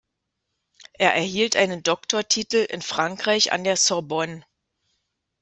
[0.93, 4.43] Er erhielt einen Doktortitel in Frankreich an der Sorbonne.